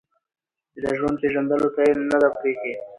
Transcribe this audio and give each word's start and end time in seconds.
چې 0.71 0.79
د 0.83 0.85
ژوند 0.97 1.17
پېژندلو 1.21 1.69
ته 1.75 1.81
يې 1.87 1.93
نه 2.11 2.17
ده 2.21 2.29
پرېښې 2.37 2.73